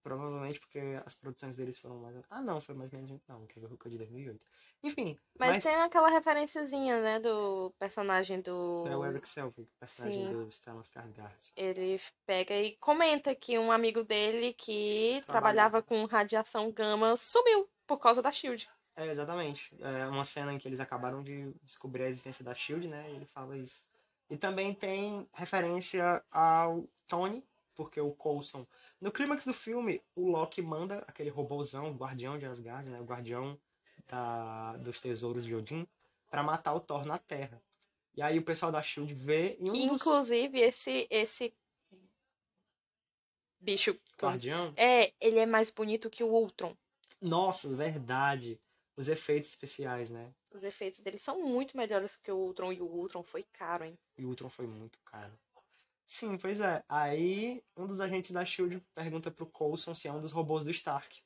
Provavelmente 0.06 0.60
porque 0.60 0.78
as 1.04 1.16
produções 1.16 1.56
deles 1.56 1.76
foram 1.76 1.96
mais. 1.96 2.16
Ah, 2.30 2.40
não, 2.40 2.60
foi 2.60 2.76
mais 2.76 2.92
ou 2.92 3.00
menos. 3.00 3.20
Não, 3.26 3.44
que 3.44 3.58
o 3.58 3.66
Hulk 3.66 3.88
é 3.88 3.90
de 3.90 3.98
2008. 3.98 4.46
Enfim. 4.84 5.18
Mas, 5.36 5.50
mas, 5.50 5.64
tem 5.64 5.74
aquela 5.74 6.08
referenciazinha, 6.08 7.02
né, 7.02 7.18
do 7.18 7.74
personagem 7.76 8.40
do. 8.40 8.84
É 8.86 8.96
o 8.96 9.04
Eric 9.04 9.28
Selvig, 9.28 9.68
personagem 9.80 10.28
Sim. 10.28 10.32
do 10.32 10.48
Stellan 10.52 10.82
Skarsgård. 10.82 11.50
Ele 11.56 12.00
pega 12.24 12.54
e 12.54 12.76
comenta 12.76 13.34
que 13.34 13.58
um 13.58 13.72
amigo 13.72 14.04
dele 14.04 14.54
que 14.54 15.24
trabalhava, 15.26 15.80
trabalhava 15.80 15.82
com 15.82 16.04
radiação 16.04 16.70
gama 16.70 17.16
sumiu 17.16 17.68
por 17.84 17.98
causa 17.98 18.22
da 18.22 18.30
Shield. 18.30 18.70
É, 18.94 19.08
exatamente. 19.08 19.74
É 19.80 20.06
uma 20.06 20.24
cena 20.24 20.52
em 20.52 20.58
que 20.58 20.68
eles 20.68 20.78
acabaram 20.78 21.20
de 21.20 21.52
descobrir 21.64 22.04
a 22.04 22.08
existência 22.10 22.44
da 22.44 22.54
Shield, 22.54 22.86
né? 22.86 23.10
E 23.10 23.16
ele 23.16 23.26
fala 23.26 23.58
isso. 23.58 23.84
E 24.30 24.36
também 24.36 24.72
tem 24.72 25.28
referência 25.32 26.22
ao 26.30 26.88
Tony, 27.08 27.44
porque 27.76 28.00
o 28.00 28.12
Coulson. 28.12 28.66
No 29.00 29.12
clímax 29.12 29.44
do 29.44 29.54
filme, 29.54 30.02
o 30.14 30.28
Loki 30.28 30.62
manda 30.62 31.04
aquele 31.06 31.30
robôzão, 31.30 31.90
o 31.90 31.94
guardião 31.94 32.38
de 32.38 32.46
Asgard, 32.46 32.88
né? 32.88 33.00
O 33.00 33.04
guardião 33.04 33.58
da, 34.08 34.76
dos 34.78 34.98
tesouros 34.98 35.44
de 35.44 35.54
Odin, 35.54 35.86
para 36.30 36.42
matar 36.42 36.74
o 36.74 36.80
Thor 36.80 37.04
na 37.04 37.18
Terra. 37.18 37.62
E 38.14 38.22
aí 38.22 38.38
o 38.38 38.44
pessoal 38.44 38.72
da 38.72 38.82
Shield 38.82 39.12
vê. 39.14 39.56
E 39.60 39.70
um 39.70 39.74
Inclusive, 39.74 40.58
dos... 40.58 40.68
esse, 40.68 41.06
esse 41.10 41.54
bicho. 43.60 43.98
Guardião? 44.18 44.72
É, 44.76 45.12
ele 45.20 45.38
é 45.38 45.46
mais 45.46 45.70
bonito 45.70 46.08
que 46.08 46.24
o 46.24 46.28
Ultron. 46.28 46.74
Nossa, 47.20 47.76
verdade. 47.76 48.60
Os 48.96 49.08
efeitos 49.08 49.50
especiais, 49.50 50.08
né? 50.08 50.32
Os 50.50 50.64
efeitos 50.64 51.00
dele 51.00 51.18
são 51.18 51.42
muito 51.42 51.76
melhores 51.76 52.16
que 52.16 52.32
o 52.32 52.38
Ultron 52.38 52.72
e 52.72 52.80
o 52.80 52.86
Ultron 52.86 53.22
foi 53.22 53.42
caro, 53.52 53.84
hein? 53.84 53.98
E 54.16 54.24
o 54.24 54.28
Ultron 54.28 54.48
foi 54.48 54.66
muito 54.66 54.98
caro. 55.04 55.38
Sim, 56.06 56.38
pois 56.38 56.60
é. 56.60 56.84
Aí 56.88 57.62
um 57.76 57.86
dos 57.86 58.00
agentes 58.00 58.30
da 58.30 58.44
SHIELD 58.44 58.80
pergunta 58.94 59.30
pro 59.30 59.46
Coulson 59.46 59.94
se 59.94 60.06
é 60.06 60.12
um 60.12 60.20
dos 60.20 60.32
robôs 60.32 60.64
do 60.64 60.70
Stark. 60.70 61.20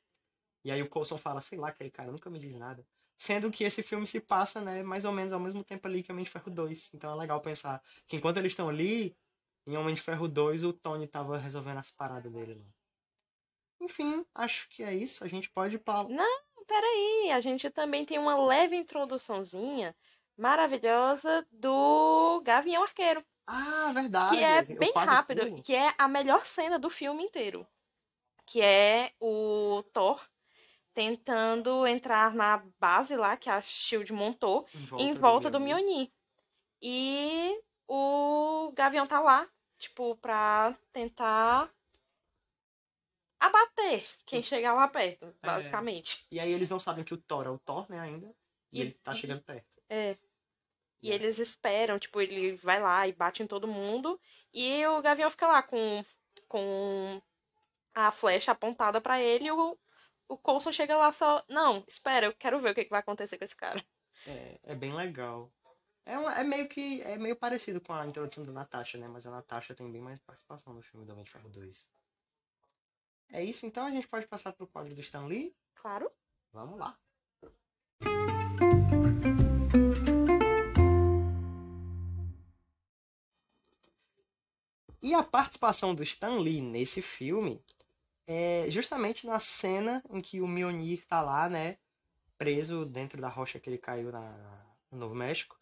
E 0.63 0.71
aí 0.71 0.81
o 0.81 0.89
Coulson 0.89 1.17
fala, 1.17 1.41
sei 1.41 1.57
lá, 1.57 1.69
aquele 1.69 1.91
cara 1.91 2.11
nunca 2.11 2.29
me 2.29 2.39
diz 2.39 2.55
nada. 2.55 2.85
Sendo 3.17 3.51
que 3.51 3.63
esse 3.63 3.83
filme 3.83 4.07
se 4.07 4.19
passa, 4.19 4.59
né, 4.61 4.81
mais 4.81 5.05
ou 5.05 5.11
menos 5.11 5.31
ao 5.31 5.39
mesmo 5.39 5.63
tempo 5.63 5.87
ali 5.87 6.01
que 6.01 6.11
Homem 6.11 6.23
de 6.23 6.31
Ferro 6.31 6.51
2. 6.51 6.93
Então 6.95 7.11
é 7.11 7.15
legal 7.15 7.39
pensar 7.41 7.81
que 8.07 8.15
enquanto 8.15 8.37
eles 8.37 8.51
estão 8.51 8.67
ali, 8.67 9.15
em 9.67 9.77
Homem 9.77 9.93
de 9.93 10.01
Ferro 10.01 10.27
2, 10.27 10.63
o 10.63 10.73
Tony 10.73 11.07
tava 11.07 11.37
resolvendo 11.37 11.77
as 11.77 11.91
paradas 11.91 12.31
dele 12.31 12.55
lá. 12.55 12.65
Enfim, 13.79 14.25
acho 14.33 14.67
que 14.69 14.83
é 14.83 14.93
isso. 14.93 15.23
A 15.23 15.27
gente 15.27 15.49
pode... 15.51 15.79
Não, 16.09 16.41
peraí. 16.67 17.31
A 17.31 17.41
gente 17.41 17.69
também 17.69 18.05
tem 18.05 18.17
uma 18.17 18.43
leve 18.45 18.75
introduçãozinha 18.75 19.95
maravilhosa 20.37 21.45
do 21.51 22.41
Gavião 22.43 22.83
Arqueiro. 22.83 23.23
Ah, 23.47 23.91
verdade. 23.93 24.37
Que 24.37 24.43
é 24.43 24.61
bem 24.63 24.93
rápido, 24.93 25.41
fui. 25.41 25.61
que 25.61 25.75
é 25.75 25.93
a 25.97 26.07
melhor 26.07 26.45
cena 26.45 26.77
do 26.79 26.89
filme 26.89 27.23
inteiro. 27.23 27.67
Que 28.45 28.61
é 28.61 29.11
o 29.19 29.83
Thor 29.93 30.21
tentando 30.93 31.85
entrar 31.87 32.33
na 32.33 32.57
base 32.79 33.15
lá 33.15 33.37
que 33.37 33.49
a 33.49 33.61
Shield 33.61 34.11
montou 34.13 34.67
em 34.97 35.13
volta 35.13 35.49
do 35.49 35.59
Mjolnir. 35.59 35.85
Mjolnir. 35.85 36.11
E 36.81 37.61
o 37.87 38.71
Gavião 38.75 39.07
tá 39.07 39.19
lá, 39.19 39.47
tipo, 39.77 40.15
pra 40.17 40.75
tentar 40.91 41.69
abater 43.39 44.05
quem 44.25 44.43
chegar 44.43 44.73
lá 44.73 44.87
perto, 44.87 45.33
basicamente. 45.41 46.25
E 46.31 46.39
aí 46.39 46.51
eles 46.51 46.69
não 46.69 46.79
sabem 46.79 47.03
que 47.03 47.13
o 47.13 47.17
Thor 47.17 47.45
é 47.45 47.49
o 47.49 47.57
Thor, 47.59 47.89
né, 47.89 47.99
ainda. 47.99 48.27
E, 48.71 48.79
E- 48.79 48.81
ele 48.81 48.91
tá 49.03 49.13
chegando 49.15 49.41
perto. 49.41 49.65
É. 49.89 50.17
E 51.01 51.11
É. 51.11 51.15
eles 51.15 51.39
esperam, 51.39 51.97
tipo, 51.99 52.21
ele 52.21 52.55
vai 52.57 52.79
lá 52.81 53.07
e 53.07 53.13
bate 53.13 53.41
em 53.43 53.47
todo 53.47 53.67
mundo. 53.67 54.19
E 54.53 54.85
o 54.87 55.01
Gavião 55.01 55.29
fica 55.31 55.47
lá 55.47 55.63
com, 55.63 56.03
com 56.47 57.21
a 57.93 58.11
flecha 58.11 58.51
apontada 58.51 59.01
pra 59.01 59.21
ele. 59.21 59.45
E 59.45 59.51
o, 59.51 59.77
o 60.27 60.37
Coulson 60.37 60.71
chega 60.71 60.95
lá 60.95 61.11
só. 61.11 61.43
Não, 61.49 61.83
espera, 61.87 62.27
eu 62.27 62.33
quero 62.35 62.59
ver 62.59 62.71
o 62.71 62.75
que, 62.75 62.83
que 62.85 62.89
vai 62.91 62.99
acontecer 62.99 63.37
com 63.37 63.45
esse 63.45 63.55
cara. 63.55 63.83
É, 64.27 64.59
é 64.63 64.75
bem 64.75 64.93
legal. 64.93 65.51
É, 66.05 66.13
é 66.13 66.43
meio 66.43 66.67
que 66.67 67.01
é 67.03 67.17
meio 67.17 67.35
parecido 67.35 67.79
com 67.79 67.93
a 67.93 68.05
introdução 68.05 68.43
da 68.43 68.51
Natasha, 68.51 68.97
né? 68.97 69.07
Mas 69.07 69.25
a 69.25 69.31
Natasha 69.31 69.73
tem 69.75 69.91
bem 69.91 70.01
mais 70.01 70.19
participação 70.19 70.73
no 70.73 70.81
filme 70.81 71.05
do 71.05 71.11
Homem 71.13 71.23
de 71.23 71.31
Ferro 71.31 71.49
2. 71.49 71.87
É 73.33 73.43
isso, 73.43 73.65
então 73.65 73.85
a 73.85 73.91
gente 73.91 74.07
pode 74.07 74.27
passar 74.27 74.51
pro 74.51 74.67
quadro 74.67 74.93
do 74.93 74.99
Stan 75.01 75.25
Lee? 75.25 75.55
Claro. 75.75 76.11
Vamos 76.51 76.77
lá. 76.77 76.97
E 85.01 85.13
a 85.13 85.23
participação 85.23 85.95
do 85.95 86.03
Stan 86.03 86.39
Lee 86.39 86.61
nesse 86.61 87.01
filme 87.01 87.63
é 88.27 88.69
justamente 88.69 89.25
na 89.25 89.39
cena 89.39 90.03
em 90.09 90.21
que 90.21 90.41
o 90.41 90.47
Mjolnir 90.47 91.05
tá 91.05 91.21
lá, 91.21 91.49
né? 91.49 91.77
Preso 92.37 92.85
dentro 92.85 93.21
da 93.21 93.29
rocha 93.29 93.59
que 93.59 93.69
ele 93.69 93.77
caiu 93.77 94.11
na, 94.11 94.65
no 94.91 94.97
Novo 94.97 95.15
México. 95.15 95.57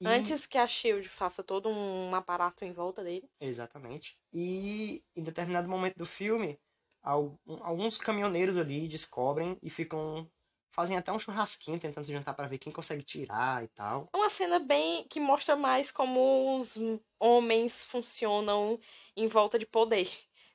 E- 0.00 0.06
Antes 0.06 0.46
que 0.46 0.58
a 0.58 0.66
Shield 0.66 1.08
faça 1.08 1.42
todo 1.42 1.68
um 1.68 2.14
aparato 2.14 2.64
em 2.64 2.72
volta 2.72 3.04
dele. 3.04 3.28
Exatamente. 3.40 4.18
E 4.32 5.02
em 5.14 5.22
determinado 5.22 5.68
momento 5.68 5.96
do 5.96 6.06
filme, 6.06 6.58
al- 7.02 7.38
alguns 7.60 7.98
caminhoneiros 7.98 8.56
ali 8.56 8.88
descobrem 8.88 9.56
e 9.62 9.70
ficam. 9.70 10.30
Fazem 10.72 10.96
até 10.96 11.12
um 11.12 11.18
churrasquinho 11.18 11.78
tentando 11.78 12.04
se 12.04 12.12
juntar 12.12 12.34
pra 12.34 12.48
ver 12.48 12.58
quem 12.58 12.72
consegue 12.72 13.02
tirar 13.02 13.62
e 13.62 13.68
tal. 13.68 14.08
É 14.12 14.16
uma 14.16 14.30
cena 14.30 14.58
bem 14.58 15.06
que 15.08 15.20
mostra 15.20 15.54
mais 15.54 15.90
como 15.90 16.58
os 16.58 16.78
homens 17.20 17.84
funcionam 17.84 18.80
em 19.16 19.28
volta 19.28 19.58
de 19.58 19.66
poder. 19.66 20.10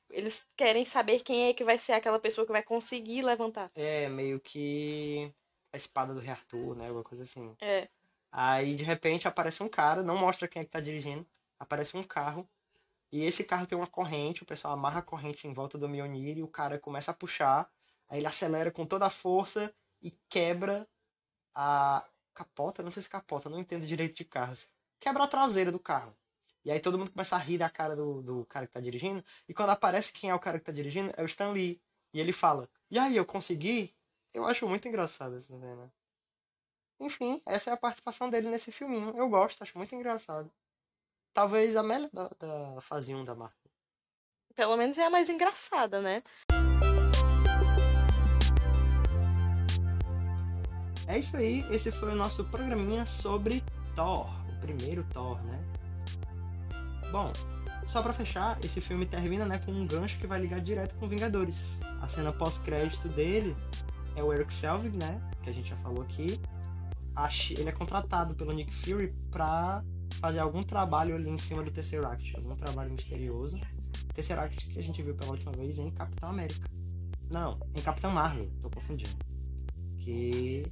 Eles 0.09 0.49
querem 0.55 0.85
saber 0.85 1.21
quem 1.21 1.47
é 1.47 1.53
que 1.53 1.63
vai 1.63 1.77
ser 1.77 1.93
aquela 1.93 2.19
pessoa 2.19 2.45
que 2.45 2.51
vai 2.51 2.63
conseguir 2.63 3.21
levantar. 3.21 3.69
É 3.75 4.09
meio 4.09 4.39
que 4.39 5.31
a 5.71 5.77
espada 5.77 6.13
do 6.13 6.19
rei 6.19 6.31
Arthur, 6.31 6.75
né? 6.75 6.87
Alguma 6.87 7.03
coisa 7.03 7.23
assim. 7.23 7.55
É. 7.61 7.87
Aí 8.31 8.75
de 8.75 8.83
repente 8.83 9.27
aparece 9.27 9.61
um 9.61 9.69
cara, 9.69 10.03
não 10.03 10.17
mostra 10.17 10.47
quem 10.47 10.61
é 10.61 10.65
que 10.65 10.71
tá 10.71 10.79
dirigindo, 10.79 11.25
aparece 11.59 11.95
um 11.95 12.03
carro. 12.03 12.49
E 13.11 13.23
esse 13.23 13.43
carro 13.43 13.65
tem 13.65 13.77
uma 13.77 13.87
corrente, 13.87 14.43
o 14.43 14.45
pessoal 14.45 14.73
amarra 14.73 14.99
a 14.99 15.03
corrente 15.03 15.47
em 15.47 15.53
volta 15.53 15.77
do 15.77 15.87
Mjolnir 15.87 16.37
e 16.37 16.43
o 16.43 16.47
cara 16.47 16.79
começa 16.79 17.11
a 17.11 17.13
puxar. 17.13 17.69
Aí 18.09 18.19
ele 18.19 18.27
acelera 18.27 18.71
com 18.71 18.85
toda 18.85 19.05
a 19.05 19.09
força 19.09 19.73
e 20.01 20.11
quebra 20.29 20.87
a 21.55 22.07
capota, 22.33 22.83
não 22.83 22.91
sei 22.91 23.01
se 23.01 23.09
capota, 23.09 23.49
não 23.49 23.59
entendo 23.59 23.85
direito 23.85 24.15
de 24.15 24.25
carros. 24.25 24.67
Quebra 24.99 25.23
a 25.23 25.27
traseira 25.27 25.71
do 25.71 25.79
carro. 25.79 26.15
E 26.63 26.71
aí 26.71 26.79
todo 26.79 26.97
mundo 26.97 27.11
começa 27.11 27.35
a 27.35 27.39
rir 27.39 27.57
da 27.57 27.69
cara 27.69 27.95
do, 27.95 28.21
do 28.21 28.45
cara 28.45 28.67
que 28.67 28.73
tá 28.73 28.79
dirigindo. 28.79 29.23
E 29.47 29.53
quando 29.53 29.69
aparece 29.69 30.11
quem 30.11 30.29
é 30.29 30.35
o 30.35 30.39
cara 30.39 30.59
que 30.59 30.65
tá 30.65 30.71
dirigindo, 30.71 31.13
é 31.15 31.23
o 31.23 31.25
Stan 31.25 31.51
Lee. 31.51 31.81
E 32.13 32.19
ele 32.19 32.33
fala, 32.33 32.69
e 32.89 32.97
aí, 32.97 33.17
eu 33.17 33.25
consegui? 33.25 33.93
Eu 34.33 34.45
acho 34.45 34.67
muito 34.67 34.87
engraçado 34.87 35.35
essa 35.35 35.47
cena. 35.47 35.91
Enfim, 36.99 37.41
essa 37.45 37.69
é 37.69 37.73
a 37.73 37.77
participação 37.77 38.29
dele 38.29 38.49
nesse 38.49 38.71
filminho. 38.71 39.15
Eu 39.15 39.29
gosto, 39.29 39.61
acho 39.61 39.77
muito 39.77 39.93
engraçado. 39.93 40.51
Talvez 41.33 41.75
a 41.75 41.83
melhor 41.83 42.09
da, 42.11 42.29
da 42.39 42.81
fase 42.81 43.13
1 43.13 43.23
da 43.23 43.35
Marvel. 43.35 43.57
Pelo 44.55 44.75
menos 44.75 44.97
é 44.97 45.05
a 45.05 45.09
mais 45.09 45.29
engraçada, 45.29 46.01
né? 46.01 46.23
É 51.07 51.17
isso 51.17 51.37
aí, 51.37 51.65
esse 51.71 51.89
foi 51.89 52.11
o 52.11 52.15
nosso 52.15 52.43
programinha 52.45 53.05
sobre 53.05 53.63
Thor, 53.95 54.29
o 54.49 54.59
primeiro 54.59 55.05
Thor, 55.05 55.41
né? 55.43 55.63
Bom, 57.11 57.31
só 57.87 58.03
pra 58.03 58.11
fechar, 58.11 58.59
esse 58.63 58.81
filme 58.81 59.05
termina 59.05 59.45
né, 59.45 59.57
com 59.59 59.71
um 59.71 59.87
gancho 59.87 60.19
que 60.19 60.27
vai 60.27 60.41
ligar 60.41 60.59
direto 60.59 60.95
com 60.95 61.07
Vingadores. 61.07 61.79
A 62.01 62.07
cena 62.07 62.33
pós-crédito 62.33 63.07
dele 63.07 63.55
é 64.17 64.21
o 64.21 64.33
Eric 64.33 64.53
Selvig, 64.53 64.97
né? 64.97 65.21
Que 65.41 65.49
a 65.49 65.53
gente 65.53 65.69
já 65.69 65.77
falou 65.77 66.03
aqui. 66.03 66.39
Ele 67.51 67.69
é 67.69 67.71
contratado 67.71 68.35
pelo 68.35 68.51
Nick 68.51 68.75
Fury 68.75 69.15
pra 69.31 69.83
fazer 70.19 70.39
algum 70.39 70.61
trabalho 70.61 71.15
ali 71.15 71.29
em 71.29 71.37
cima 71.37 71.63
do 71.63 71.71
Tesseract, 71.71 72.35
algum 72.35 72.55
trabalho 72.55 72.91
misterioso. 72.91 73.57
Tesseract 74.13 74.67
que 74.67 74.77
a 74.77 74.83
gente 74.83 75.01
viu 75.01 75.15
pela 75.15 75.31
última 75.31 75.53
vez 75.53 75.79
em 75.79 75.89
Capitão 75.89 76.29
América. 76.29 76.69
Não, 77.31 77.57
em 77.73 77.81
Capitão 77.81 78.11
Marvel, 78.11 78.51
tô 78.59 78.69
confundindo. 78.69 79.15
Que 79.97 80.65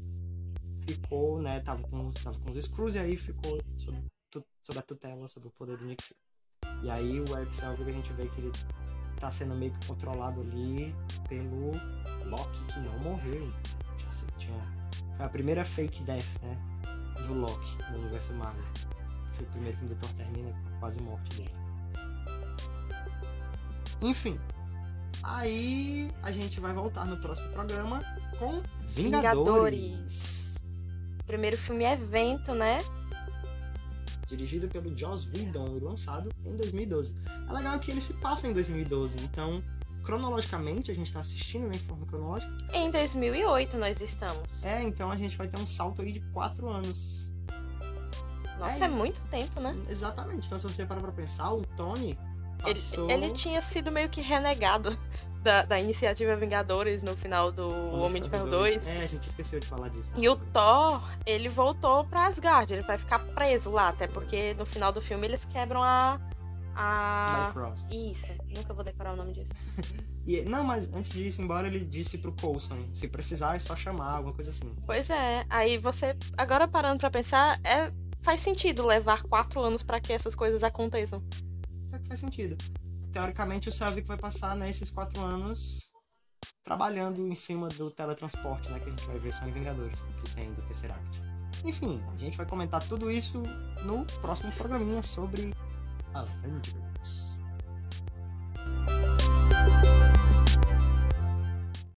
ficou, 0.86 1.42
né, 1.42 1.60
tava 1.62 1.82
com, 1.84 2.12
tava 2.12 2.38
com 2.40 2.50
os 2.52 2.58
Screws 2.64 2.96
e 2.96 3.00
aí 3.00 3.18
ficou 3.18 3.60
sob, 3.78 3.98
tu- 4.32 4.46
sob 4.62 4.80
a 4.80 4.82
tutela, 4.82 5.28
sob 5.28 5.48
o 5.48 5.52
poder 5.52 5.78
do 5.78 5.86
Nick 5.86 6.04
Fury. 6.04 6.20
E 6.84 6.90
aí 6.90 7.20
o 7.22 7.38
Eric 7.38 7.56
Selvig 7.56 7.90
a 7.90 7.94
gente 7.94 8.14
vê 8.14 8.28
que 8.28 8.42
ele 8.42 8.52
tá 9.20 9.32
sendo 9.32 9.56
meio 9.56 9.72
que 9.74 9.88
controlado 9.88 10.42
ali 10.42 10.94
pelo 11.30 11.72
Loki, 12.30 12.66
que 12.66 12.80
não 12.80 12.98
morreu. 13.00 13.52
Tinha, 13.98 14.12
tinha- 14.38 15.16
foi 15.18 15.26
a 15.26 15.30
primeira 15.30 15.64
fake 15.66 16.04
death, 16.04 16.42
né, 16.42 16.58
do 17.26 17.34
Loki 17.34 17.78
no 17.92 18.00
universo 18.00 18.34
Marvel. 18.34 18.64
Foi 19.34 19.46
o 19.46 19.50
primeiro 19.50 19.78
filme 19.78 19.96
Thor 19.96 20.14
termina 20.14 20.52
com 20.52 20.80
quase 20.80 21.02
morte 21.02 21.38
dele. 21.38 21.56
Enfim, 24.02 24.40
aí 25.24 26.12
a 26.22 26.32
gente 26.32 26.60
vai 26.60 26.74
voltar 26.74 27.06
no 27.06 27.18
próximo 27.18 27.50
programa 27.54 28.02
com 28.38 28.62
Vingadores. 28.88 28.94
Vingadores. 28.96 30.45
O 31.26 31.28
primeiro 31.28 31.58
filme 31.58 31.84
é 31.84 31.94
evento, 31.94 32.54
né? 32.54 32.78
dirigido 34.28 34.68
pelo 34.68 34.96
Joss 34.98 35.30
Whedon 35.30 35.78
e 35.78 35.80
lançado 35.80 36.30
em 36.46 36.56
2012. 36.56 37.16
É 37.48 37.54
legal 37.54 37.80
que 37.80 37.92
ele 37.92 38.02
se 38.02 38.14
passa 38.16 38.48
em 38.48 38.54
2012, 38.54 39.18
então 39.24 39.64
cronologicamente 40.04 40.92
a 40.92 40.96
gente 40.96 41.12
tá 41.12 41.20
assistindo 41.20 41.68
né, 41.68 41.74
em 41.76 41.80
forma 41.80 42.06
cronológica. 42.06 42.52
Em 42.74 42.90
2008 42.92 43.78
nós 43.78 44.02
estamos. 44.02 44.64
É, 44.64 44.82
então 44.84 45.12
a 45.12 45.18
gente 45.18 45.36
vai 45.38 45.48
ter 45.48 45.60
um 45.60 45.66
salto 45.66 46.02
aí 46.02 46.12
de 46.12 46.20
quatro 46.32 46.70
anos. 46.70 47.32
Nossa, 48.60 48.84
É. 48.84 48.88
é 48.88 48.88
muito 48.88 49.22
tempo, 49.30 49.60
né? 49.60 49.76
Exatamente. 49.90 50.48
Então 50.48 50.58
se 50.58 50.68
você 50.68 50.86
parar 50.86 51.02
pra 51.02 51.12
pensar, 51.12 51.52
o 51.54 51.62
Tony 51.78 52.18
Ele, 52.64 52.74
passou... 52.74 53.10
ele 53.10 53.32
tinha 53.32 53.62
sido 53.62 53.92
meio 53.92 54.10
que 54.10 54.22
renegado 54.22 54.98
da, 55.46 55.64
da 55.64 55.78
iniciativa 55.78 56.36
Vingadores 56.36 57.04
no 57.04 57.16
final 57.16 57.52
do 57.52 57.70
Homem 58.02 58.22
de 58.22 58.30
Ferro 58.30 58.50
2. 58.50 58.88
É, 58.88 59.04
a 59.04 59.08
gente 59.08 59.28
esqueceu 59.28 59.60
de 59.60 59.68
falar 59.68 59.90
disso. 59.90 60.12
E 60.16 60.28
o 60.28 60.36
Thor, 60.36 61.02
ele 61.24 61.48
voltou 61.48 62.04
pra 62.04 62.26
Asgard, 62.26 62.74
ele 62.74 62.82
vai 62.82 62.98
ficar 62.98 63.20
preso 63.20 63.70
lá, 63.70 63.90
até 63.90 64.08
porque 64.08 64.56
no 64.56 64.66
final 64.66 64.92
do 64.92 65.00
filme 65.00 65.28
eles 65.28 65.46
quebram 65.46 65.84
a. 65.84 66.20
a... 66.76 67.46
Bifrost. 67.48 67.94
Isso, 67.94 68.34
nunca 68.58 68.74
vou 68.74 68.84
decorar 68.84 69.14
o 69.14 69.16
nome 69.16 69.34
disso. 69.34 69.54
E, 70.28 70.42
não, 70.42 70.64
mas 70.64 70.92
antes 70.92 71.16
ir 71.16 71.40
embora, 71.40 71.68
ele 71.68 71.80
disse 71.80 72.18
pro 72.18 72.32
Coulson, 72.32 72.80
se 72.96 73.08
precisar 73.08 73.56
é 73.56 73.60
só 73.60 73.76
chamar, 73.76 74.14
alguma 74.14 74.34
coisa 74.34 74.50
assim. 74.50 74.74
Pois 74.84 75.08
é, 75.12 75.46
aí 75.48 75.78
você, 75.78 76.18
agora 76.36 76.68
parando 76.68 76.98
pra 76.98 77.12
pensar, 77.12 77.60
é, 77.64 77.92
faz 78.24 78.42
sentido 78.42 78.88
levar 78.88 79.22
quatro 79.22 79.62
anos 79.62 79.84
pra 79.84 80.00
que 80.00 80.12
essas 80.12 80.34
coisas 80.34 80.64
aconteçam. 80.64 81.22
Até 81.90 82.00
que 82.00 82.08
faz 82.08 82.20
sentido 82.22 82.58
teoricamente, 83.16 83.70
o 83.70 83.72
Selvig 83.72 84.06
vai 84.06 84.18
passar 84.18 84.58
né, 84.58 84.68
nesses 84.68 84.90
quatro 84.90 85.22
anos 85.22 85.90
trabalhando 86.66 87.26
em 87.26 87.34
cima 87.34 87.70
do 87.70 87.90
teletransporte, 87.90 88.70
né? 88.70 88.80
Que 88.80 88.88
a 88.88 88.90
gente 88.90 89.06
vai 89.06 89.20
ver 89.20 89.34
só 89.34 89.46
em 89.46 89.54
Vingadores, 89.54 90.00
que 90.22 90.36
tem 90.36 90.54
do 90.54 90.62
Tesseract. 90.64 91.22
Enfim, 91.64 92.04
a 92.14 92.18
gente 92.18 92.36
vai 92.36 92.46
comentar 92.46 92.84
tudo 92.84 93.10
isso 93.10 93.42
no 93.86 94.06
próximo 94.20 94.52
programinha 94.52 95.02
sobre 95.02 95.54
ah, 96.14 96.22
Avengers. 96.44 96.76